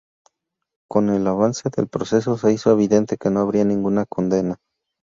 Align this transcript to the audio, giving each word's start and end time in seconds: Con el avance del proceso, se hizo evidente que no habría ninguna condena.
Con 0.89 1.09
el 1.09 1.27
avance 1.27 1.69
del 1.69 1.87
proceso, 1.87 2.35
se 2.35 2.51
hizo 2.51 2.71
evidente 2.71 3.17
que 3.17 3.29
no 3.29 3.39
habría 3.39 3.65
ninguna 3.65 4.07
condena. 4.07 4.57